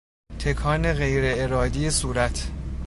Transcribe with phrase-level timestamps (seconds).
[0.39, 2.47] تکان غیر ارادی صورت